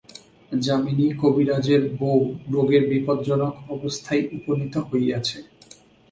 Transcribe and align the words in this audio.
যামিনী 0.51 1.07
করিবাজের 1.21 1.81
বৌ 1.99 2.19
রোগের 2.53 2.83
বিপজ্জনক 2.91 3.53
অবস্থায় 3.75 4.23
উপনীত 4.37 4.73
হইয়াছে। 4.89 5.37